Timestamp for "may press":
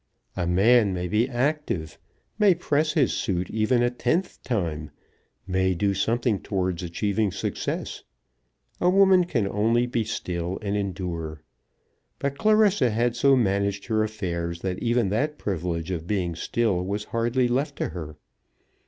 2.39-2.93